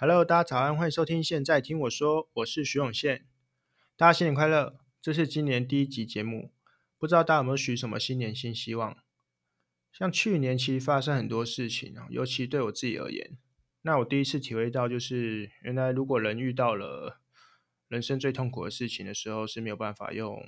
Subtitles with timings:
[0.00, 1.20] Hello，大家早安，欢迎收听。
[1.20, 3.26] 现在听我说，我是徐永宪。
[3.96, 4.78] 大家新年快乐！
[5.02, 6.52] 这是今年第一集节目，
[6.98, 8.96] 不知道大家有没有许什么新年新希望？
[9.90, 13.36] 像去年其实发生很多事情啊，尤其对我自己而言，
[13.82, 17.20] 那我第一次体会到，就是原来如果人遇到了
[17.88, 20.40] 人生最痛苦的事情的时候，是没有办法用，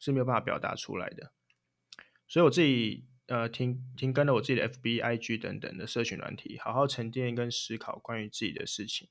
[0.00, 1.30] 是没有办法表达出来的。
[2.26, 3.06] 所以我自己。
[3.26, 9.08] 呃，停停更了我自己的 FB、IG 等等的社群软体，好好沉淀跟思考关于自己的事情。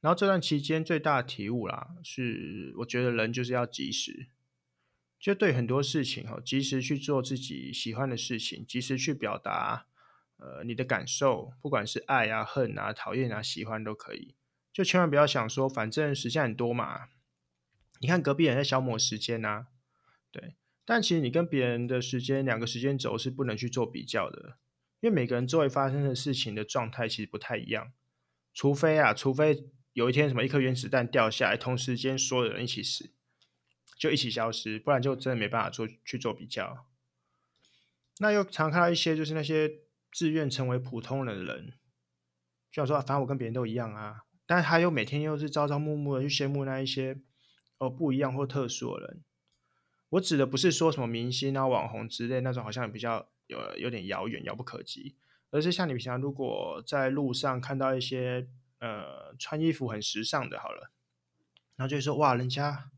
[0.00, 4.28] 然后这段期间最大的体悟啦，是我觉得人就是要及时，
[5.18, 9.86] 就对很多事情哈，及时去做自己喜欢的事情，及时去表达
[10.36, 14.36] 呃你的感受，不管是爱啊、恨啊、讨厌啊、喜欢都可以，
[14.72, 17.08] 就千万不要想说反正时间很多嘛，
[18.00, 19.66] 你看隔壁人在消磨时间呐，
[20.30, 20.54] 对。
[20.88, 24.56] 但其实你跟别人的时间，两个时间轴是不能去做比较的，
[25.00, 27.92] 因为每个人周围发生的事情的状态其实不太一样。
[28.54, 33.10] 除非啊，除非有一天什么一颗原子弹掉下来，同时间所有人一起死，
[33.98, 36.86] 就一起消失，不然就真的没办法做去做比较。
[38.20, 39.70] 那又常看到一些就是那些
[40.10, 41.74] 自愿成为普通人的人，
[42.72, 47.20] 就想说反正我跟别人都一样啊，但他又每天又是朝朝暮暮的去羡慕那一些
[47.76, 49.22] 哦不一样或特殊的人。
[50.10, 55.16] 我指的不是说什么明星啊、网红之类那种，好像比较有有点遥远、遥不可及，
[55.50, 60.90] 而是像你平常如果在路上看到一些呃穿衣服很时尚的，好了，
[61.76, 62.90] 然后就会说哇，人家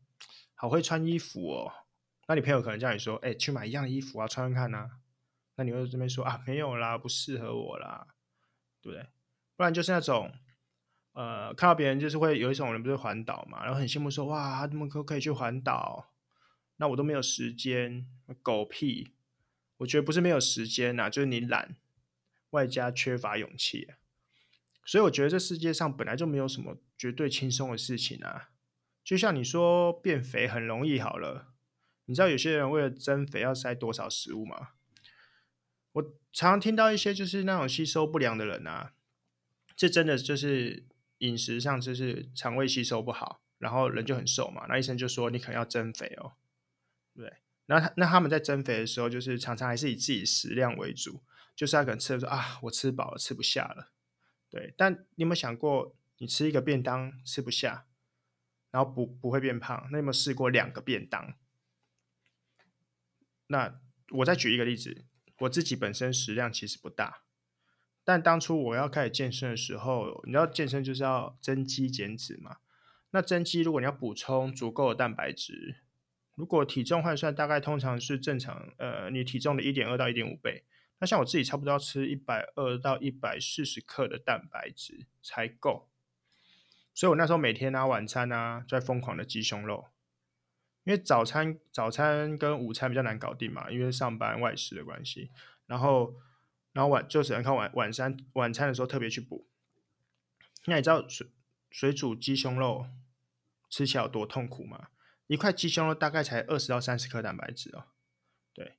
[0.55, 1.73] 好会穿衣服哦。
[2.27, 4.91] 那你朋友可能叫你说，哎，去买一样衣服啊，穿穿看呐。
[5.57, 8.07] 那你会这边说啊，没有啦，不适合我啦，
[8.81, 9.05] 对不对？
[9.57, 10.31] 不然就是那种
[11.11, 16.07] 呃，看到别人就是会有一种人不是环岛嘛，然后很羡慕说哇，他们可可以去环岛。
[16.81, 18.07] 那我都没有时间，
[18.41, 19.11] 狗屁！
[19.77, 21.75] 我觉得不是没有时间呐，就是你懒，
[22.49, 23.87] 外加缺乏勇气。
[24.83, 28.49] 所以我觉得这世界上本来就没有什么绝对轻松的事情啊。
[29.03, 31.53] 就像你说变肥很容易好了，
[32.05, 34.69] 你知道有些人为了增肥要塞多少食物吗？
[35.91, 36.01] 我
[36.33, 38.93] 常常听到一些就是那种吸收不良的人啊，
[39.75, 40.87] 这真的就是
[41.19, 46.33] 饮食上就是肠胃吸收不好，然后人就很瘦嘛，那医生就说你可能要增肥哦。
[47.13, 47.33] 对，
[47.65, 51.21] 那他那他们在增肥的时候，就是常常还是以自己食量为主，
[51.55, 53.91] 就是他可能吃的说啊，我吃饱了，吃不下了。
[54.49, 57.85] 对，但你有没有想过，你吃一个便当吃不下，
[58.71, 59.89] 然后不不会变胖？
[59.91, 61.35] 那有没有试过两个便当？
[63.47, 65.05] 那我再举一个例子，
[65.39, 67.23] 我自己本身食量其实不大，
[68.05, 72.59] 但当初我要开始健身的时候，你知道健身就是要增肌减脂嘛？
[73.11, 75.81] 那增肌如果你要补充足够的蛋白质。
[76.35, 80.63] 如果体重换算，大概通常是正常，呃，你体重的一点二到一点五倍。
[80.99, 85.89] 那像我自己差不多要吃一百二到一百四十克的蛋白质才够。
[86.93, 89.87] 所以我那时候每天啊，晚餐啊，在疯狂的鸡胸肉，
[90.83, 95.31] 因为早餐早餐跟午餐比较难搞定嘛，因为上班外食的关系。
[95.65, 96.15] 然后，
[96.73, 99.47] 然后晚就只能靠晚晚餐晚餐的时候特别去补。
[100.65, 101.27] 那你知道水
[101.71, 102.85] 水煮鸡胸肉
[103.69, 104.89] 吃起来有多痛苦吗？
[105.31, 107.85] 一块鸡胸肉大概才二十到三十克蛋白质哦，
[108.53, 108.75] 对，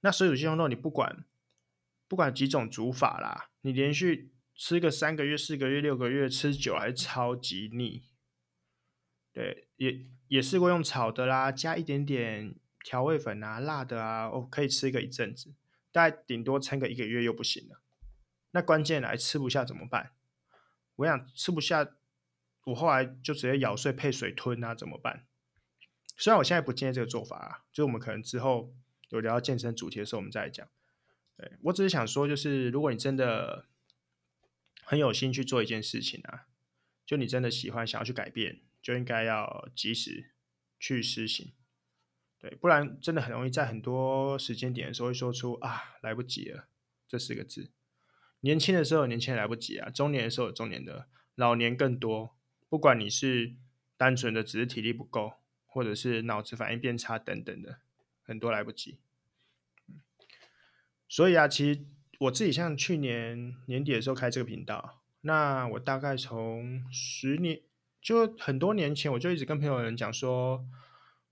[0.00, 1.24] 那水煮鸡胸肉你不管
[2.08, 8.02] 不管几种煮法啦，你连续吃个三个月、四个月、六个月，吃久还是超级腻。
[9.32, 15.54] 对，也也试过用炒的啦，加一点点调味粉啊、辣的啊，哦，可以吃个一阵子，
[15.92, 17.80] 大概顶多撑个一个月又不行了。
[18.50, 20.10] 那关键来吃不下怎么办？
[20.96, 21.88] 我想吃不下，
[22.64, 25.28] 我后来就直接咬碎配水吞啊，怎么办？
[26.16, 28.74] 虽然我现在不建议这个做法啊，就我们可能之后
[29.10, 30.66] 有聊到健身主题的时候，我们再讲。
[31.36, 33.66] 对，我只是想说，就是如果你真的
[34.82, 36.46] 很有心去做一件事情啊，
[37.04, 40.30] 就你真的喜欢想要去改变，就应该要及时
[40.80, 41.52] 去实行。
[42.38, 46.68] 对，不然真的很容易在很多时间点的时候会说出啊，来不及了
[47.06, 47.70] 这四个字。
[48.40, 52.34] 年轻的时候有年轻人来不及啊，中年的时候有中年的，老年更多。
[52.68, 53.56] 不管你是
[53.96, 55.34] 单纯的只是体力不够。
[55.76, 57.80] 或者是脑子反应变差等等的，
[58.22, 58.96] 很多来不及。
[61.06, 61.84] 所以啊，其实
[62.18, 67.60] 我自己像去年年底的时候开这个频道，那我大概从十年，
[68.00, 70.66] 就很多年前，我就一直跟朋友人讲说，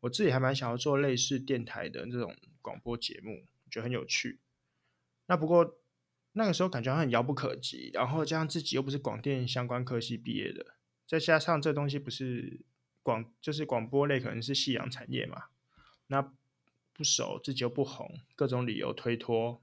[0.00, 4.40] 我自己还蛮想要做类似电台的这种广播节目，觉得很有趣。
[5.24, 5.78] 那不过
[6.32, 10.74] 那个时候感觉很遥不可及，然后加上自己又不是广电相关科系毕业的，
[11.08, 12.60] 再加上这东西不是。
[13.04, 15.44] 广就是广播类，可能是夕阳产业嘛，
[16.08, 16.32] 那
[16.92, 19.62] 不熟，自己又不红，各种理由推脱，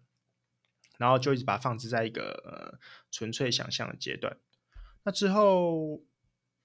[0.98, 2.80] 然后就一直把它放置在一个呃
[3.10, 4.38] 纯粹想象的阶段。
[5.04, 6.04] 那之后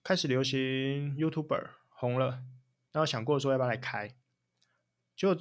[0.05, 2.43] 开始流行 YouTuber 红了，
[2.93, 4.15] 然后想过说要不要来开，
[5.17, 5.35] 就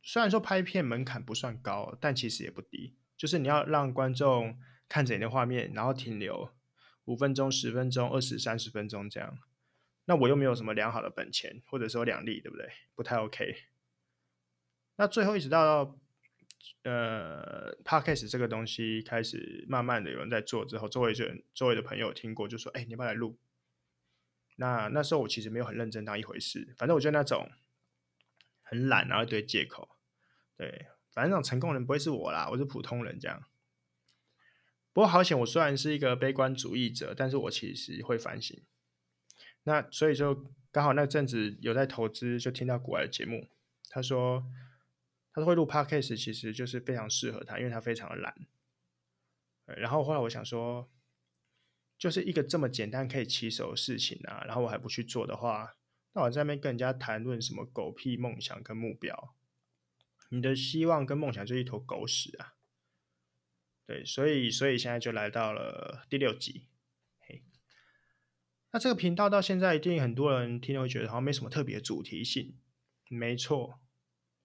[0.00, 4.56] 虽然说拍片门槛不算高，但其实也不低，就是你要让观众
[4.88, 6.52] 看着你的画面，然后停留
[7.06, 9.38] 五分钟、十分钟、二十、三十分钟这样。
[10.04, 12.70] 那我又没有什么良好的本钱，或者说两利，对不对？
[12.94, 13.56] 不太 OK。
[14.96, 15.98] 那最后一直到。
[16.84, 23.36] 呃，Podcast 这个东西开始慢慢的有人在做之后，周围人、周围的朋友听过，就说：“哎、你要不要来录？”
[24.56, 27.50] 那那时候我其实没有很认真当一回事，反正我觉得那种
[28.62, 29.96] 很懒，然后一堆借口。
[30.56, 33.42] 对，反正那种成功人不会是我啦，我是普通人这样。
[34.92, 38.60] 不过好险，我虽然是一个悲观主义者，但是我其实会反省。
[39.64, 43.48] 那所以就刚好那阵子有在投资，就听到国外的节目，
[43.88, 44.44] 他说。
[45.34, 48.34] 他说会录 podcast，其实就是非常适合他，因为他非常的懒。
[49.64, 50.90] 然后后来我想说，
[51.96, 55.74] 就是一个这么简单可以起手的事情啊，然后我还不去做的话，
[56.12, 59.34] 那我在那边跟人家谈论什么狗屁梦想跟目标，
[60.28, 62.52] 你的希望跟梦想就一坨狗屎啊！
[63.86, 66.66] 对，所以所以现在就来到了第六集。
[68.72, 72.56] 那这个频道到现在一定很多人听了会觉得好像没什么特别主题性，
[73.08, 73.78] 没错。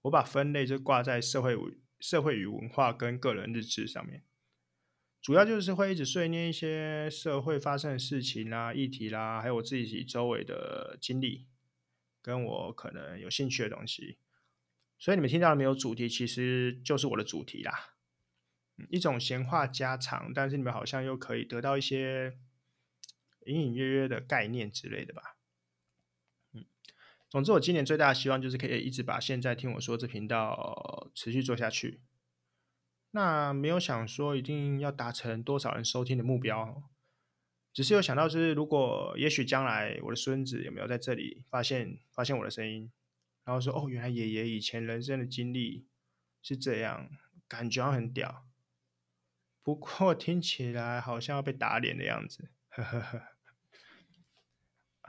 [0.04, 1.58] 我把分类就挂在社会、
[2.00, 4.24] 社会与文化跟个人日志上面，
[5.22, 11.48] 主要就是会一直碎念一些社会发生的事情啦、议题啦，还有我自己周围的经历，
[12.22, 14.18] 跟我可能有兴趣的东西。
[15.00, 15.74] 所以你们听到了没有？
[15.74, 17.96] 主题其实就是我的主题啦，
[18.90, 22.38] 一种闲话家常，但是你们好像又可以得到一些
[23.48, 25.38] 隐隐约约的概念之类的吧。
[26.54, 26.66] 嗯
[27.30, 32.00] 总之，我今年最大的希望就是可以一直把现在听我说这频道持续做下去。
[33.12, 36.84] 那没有想说一定要达成多少人收听的目标，
[37.74, 42.92] 只是有想到就是如果也许将来我的孙子有没有在这里发现发现我的声音，
[43.44, 45.86] 然后说哦，原来爷爷以前人生的经历
[46.42, 47.10] 是这样，
[47.48, 48.46] 感觉很屌。
[49.64, 53.37] 不过听起来好像要被打脸的样子，呵呵呵。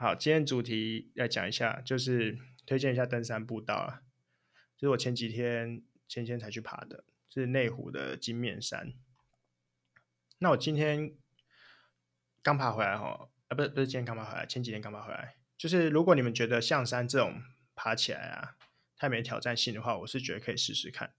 [0.01, 4.01] 好，今天主题来讲一下，就是推荐一下登山步道啊。
[4.77, 8.93] 就是我前几天前天才去爬的，是内湖的金面山。
[10.37, 11.17] 那我今天
[12.41, 15.35] 刚爬回来哈，啊，不是不是今天刚爬回来，前几天刚爬回来。
[15.57, 17.41] 就是如果你们觉得象山这种
[17.75, 18.55] 爬起来啊
[18.95, 21.13] 太没挑战性的话，我是觉得可以试试看。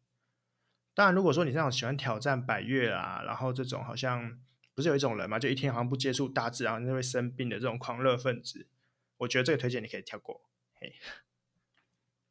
[0.94, 4.40] 当然，如果说你这样喜欢挑战百岳啊，然后这种好像。
[4.80, 8.66] 不是有一种人嘛，就一天好像不接触大自然就会生病的这种狂热分子，
[9.18, 10.48] 我觉得这个推荐你可以跳过。
[10.72, 10.94] 嘿，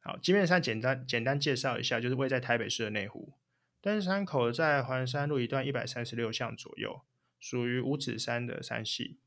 [0.00, 3.34] 好，金面山简单简单介绍一下，就是位在台北市的内湖，
[3.80, 7.02] 登山口在环山路一段一百三十六巷左右，
[7.38, 9.20] 属于五指山的山系。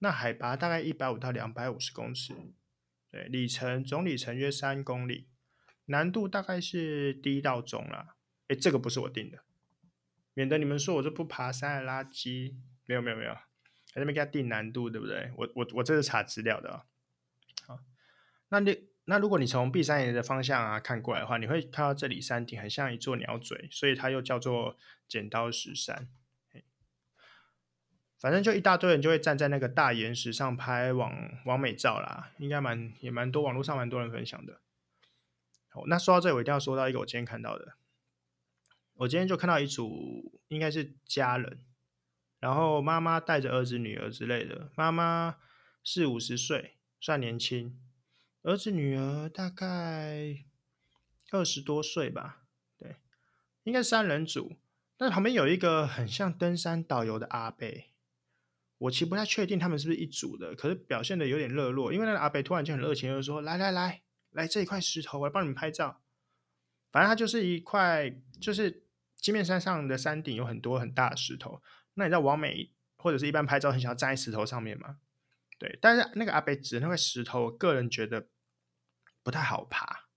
[0.00, 2.34] 那海拔大概一百五到两百五十公尺，
[3.12, 5.28] 对，里程总里程约三公里，
[5.84, 8.16] 难度大概是低到中啦。
[8.48, 9.43] 诶，这个不是我定的。
[10.34, 12.54] 免得你们说我这不爬山的垃圾，
[12.86, 15.32] 没有没有没有，还在那边给他定难度，对不对？
[15.36, 16.84] 我我我这是查资料的啊。
[17.66, 17.78] 好，
[18.48, 24.76] 那你那如果你从碧山岩的方向啊看过来的话，你会看到这里山顶很像一座鸟嘴，所以它又叫做
[25.08, 26.08] 剪刀石山。
[28.16, 31.12] 反正就一大堆人就会站在那个大岩石上拍网
[31.44, 34.60] 网美照啦，应该蛮也蛮多，网络上蛮多人分享的。
[35.68, 37.74] 好，那说到这，我一定要说到一个我今天看到的。
[38.98, 41.58] 我今天就看到一组，应该是家人，
[42.38, 44.70] 然后妈妈带着儿子、女儿之类的。
[44.76, 45.36] 妈妈
[45.82, 47.72] 四五十岁，算年轻；
[48.42, 50.44] 儿子、女儿大概
[51.32, 52.44] 二十多岁吧。
[52.78, 52.94] 对，
[53.64, 54.54] 应该三人组。
[54.96, 57.66] 但是旁边有一个很像登山导游的阿伯，
[58.78, 66.00] 我其实不太确定他们是不是一组的，可是表现的有点热络，因为那个阿伯突然间很热情，就说：“来来来，来这一块石头，我来帮你们拍照。”
[66.92, 68.83] 反正它就是一块，就是。
[69.24, 71.62] 金面山上的山顶有很多很大的石头，
[71.94, 74.98] 那你知道王美或者是一般拍照很想要站在石头上面吗？
[75.58, 78.28] 对，但是那个阿北指的那块石头，我个人觉得
[79.22, 80.08] 不太好爬，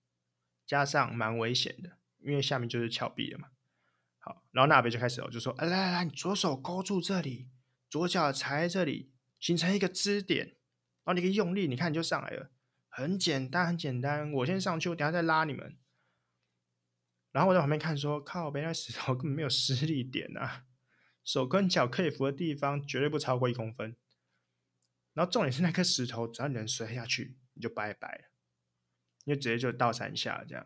[0.66, 3.48] 加上蛮危险的，因为下面就是峭壁了嘛。
[4.20, 7.48] 好，然后那阿北就开始了，就说：“来来来，你左手勾住这里，
[7.90, 12.52] 左脚踩在这里，形成一个支点，然后你可以用力，你看你就上来了，
[12.90, 14.30] 很简单，很简单。
[14.34, 15.78] 我先上去，我等下再拉你们。”
[17.32, 20.64] 然后我在旁边看，说：“靠，别那石头根本没有施力点啊，
[21.24, 23.96] 手跟脚可以扶的地方绝对不超过一公分。
[25.14, 28.24] 然后重点是那颗石头，只要你能摔下去，你就拜拜了，
[29.26, 30.66] 你就直接就到山下这样。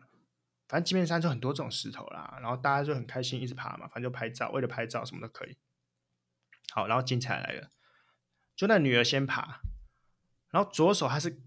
[0.68, 5.58] 反正金面山就很多这种石头啦，然后大家就很开心，一直爬嘛，反正就拍照，为了拍照什么都可以。
[6.70, 7.70] 好，然后精彩来了，
[8.56, 9.60] 就那女儿先爬，
[10.50, 11.42] 然后左手她是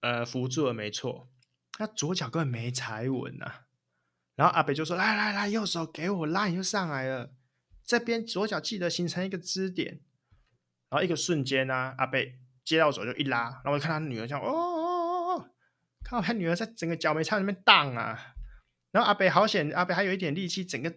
[0.00, 1.30] 呃扶住了没错，
[1.72, 3.67] 她左脚根本没踩稳呐、啊。
[4.38, 7.34] 然后阿北就说：“来来来，右手给我拉，你就上来了。
[7.84, 10.00] 这边左脚记得形成一个支点。”
[10.88, 15.50] 然后一个瞬间呢、阿北接到手就一拉，然后我就看他女儿这样，哦哦哦哦，
[16.04, 18.36] 看到他女儿在整个脚没差那边荡啊。
[18.92, 20.94] 然后阿北好险，阿北还有一点力气，整个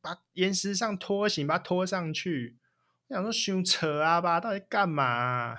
[0.00, 2.60] 把岩石上拖行，把他拖上去。
[3.08, 5.56] 我想说凶扯啊吧，到底干嘛、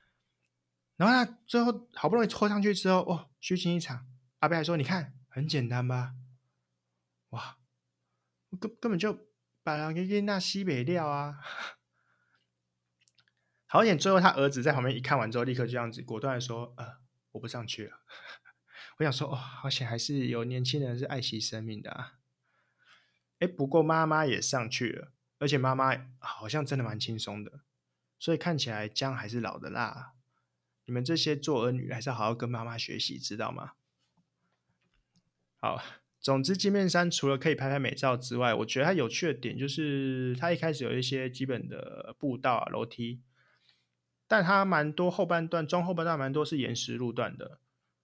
[0.98, 4.06] 然后他最后好不容易拖上去之后，哦，虚惊一场。
[4.40, 6.12] 阿北还说：“你看，很简单吧？
[8.56, 9.28] 根根本就
[9.62, 11.40] 把人给那西北料啊！”
[13.68, 16.98] 好险，最后他儿子在旁边一看完之后，立刻就这样子果断的说：“呃，
[17.32, 18.00] 我不上去了。”
[18.98, 22.14] 我想说，哦，好险，还是有年轻人是爱惜生命的啊！
[23.40, 27.60] 哎，不过妈妈也上去了，而且妈妈好像真的蛮轻松的，
[28.18, 30.14] 所以看起来姜还是老的辣。
[30.86, 33.72] 你们这些做儿女还是要好好跟妈妈学习，知道吗？
[35.58, 35.82] 好，
[36.20, 43.20] 总之金面山除了可以拍拍美照之外，我觉得它有趣的点就是它一开始有一些基本的步道啊、楼梯。
[44.28, 47.60] 但它蛮多后半段、中后半段蛮多是岩石路段的，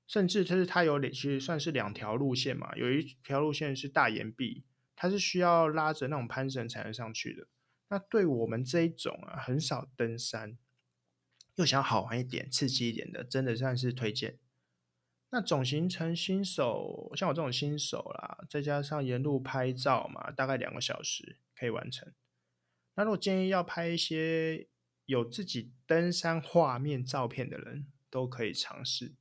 [0.07, 4.63] 甚至它是它有其实算是两条路线嘛，有一条路线是大岩壁，
[4.95, 7.49] 它是需要拉着那种攀绳才能上去的。
[7.89, 10.57] 那对我们这一种啊，很少登山，
[11.57, 14.39] 又想好玩一点、刺激一点的，真的算是推荐。
[15.33, 22.13] 那总行程新手，像我这种新手啦，再加上沿路拍照嘛，大概两个小时可以完成。
[22.95, 24.69] 那如果建议要拍一些。
[25.07, 29.13] 有自己登山画面照片的人都可以尝试，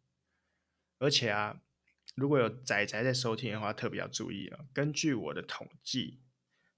[0.99, 1.59] 而且啊，
[2.13, 4.59] 如果有仔仔在收听的话，特别要注意啊。
[4.71, 6.19] 根据我的统计，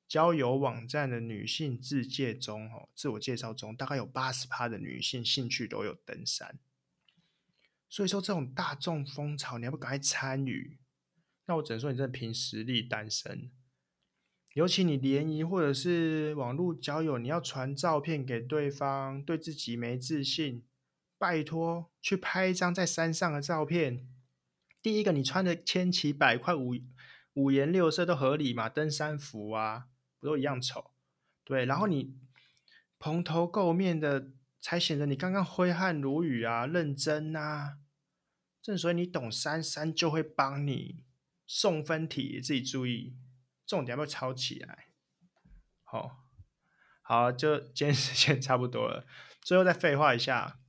[0.07, 6.57] 交友网站的女性自介中，哦，自我介绍中，大概有八十趴的女性兴趣都有登山。
[7.93, 10.79] 所以说，这种大众风潮，你要不赶快参与？
[11.45, 13.51] 那我只能说，你真的凭实力单身。
[14.55, 20.63] 尤其你联谊或者是网络交友，你要传照片给对方，对自己没自信，
[21.19, 24.07] 拜托去拍一张在山上的照片。
[24.81, 26.73] 第一个，你穿的千奇百怪、五
[27.33, 28.67] 五颜六色都合理嘛？
[28.67, 29.85] 登山服啊，
[30.19, 30.95] 不都一样丑？
[31.43, 32.15] 对，然后你
[32.97, 37.77] 蓬头垢面的，才显得你刚刚挥汗如雨啊，认真啊。
[38.63, 41.03] 正所谓你懂三三就会帮你
[41.46, 43.17] 送分题，自己注意。
[43.65, 44.88] 重点要不抄起来？
[45.84, 46.25] 好，
[47.01, 49.05] 好，就今天时间差不多了。
[49.41, 50.60] 最后再废话一下，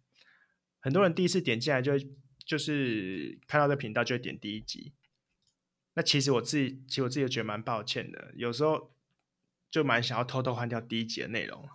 [0.81, 1.93] 很多人第一次点进来就
[2.45, 4.95] 就是看到这频道就会点第一集。
[5.95, 8.97] 那其实我自己，其实我自己也觉得蛮抱歉的，有时候
[9.71, 11.69] 就蛮想要偷偷换掉第一集的内容，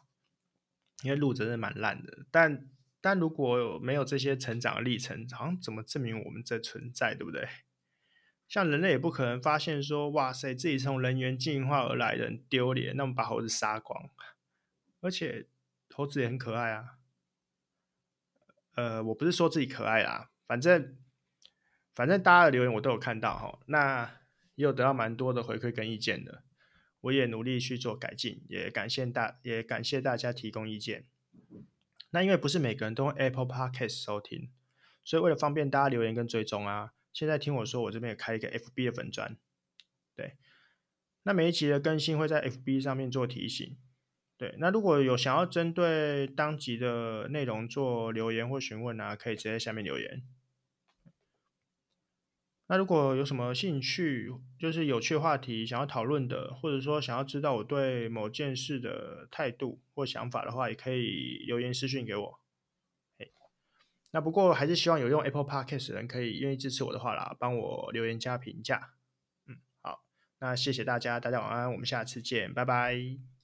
[1.04, 2.26] 因为录真的蛮烂的。
[2.30, 2.70] 但
[3.02, 7.48] 但如果没有这些成长的历程，好像怎么证明我们这存在，对不对？
[8.48, 14.10] 像人类也不可能发现说，哇塞，自己从人猿进化而来的很丢脸，那我们把猴子杀光。
[15.02, 15.48] 而且
[15.94, 16.98] 猴子也很可爱啊。
[18.76, 20.98] 呃，我不是说自己可爱啦，反正
[21.94, 24.20] 反正大家的留言我都有看到哈，那
[24.56, 26.44] 也有得到蛮多的回馈跟意见的，
[27.02, 31.06] 我也努力去做改进，也感谢大也感谢大家提供意见。
[32.12, 34.50] 那因为不是每个人都用 Apple Podcast 收听，
[35.04, 36.94] 所以为了方便大家留言跟追踪啊。
[37.12, 39.36] 现在听我说，我这边也开一个 FB 的粉专，
[40.16, 40.38] 对，
[41.24, 43.78] 那每一集的更新会在 FB 上面做提醒，
[44.38, 50.24] 对，那如果有想要针对当集的内容做留言或询问啊，可以直接下面留言。
[52.72, 62.40] 那如果有什么兴趣，就是有趣的话题想要讨论的，或者说想要知道我对某件事的态度或想法的话，也可以留言私讯给我。
[64.12, 68.92] 那不过还是希望有用 Apple Podcast 的人可以愿意支持我的话啦，帮我留言加评价。
[69.48, 70.04] 嗯，好，
[70.40, 73.39] 那谢谢大家，大家晚安，我们下次见，拜拜。